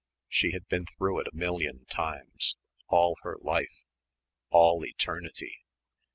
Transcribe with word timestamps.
She 0.27 0.49
had 0.53 0.67
been 0.67 0.87
through 0.97 1.19
it 1.19 1.27
a 1.31 1.35
million 1.35 1.85
times 1.85 2.55
all 2.87 3.17
her 3.21 3.37
life 3.39 3.85
all 4.49 4.83
eternity. 4.83 5.59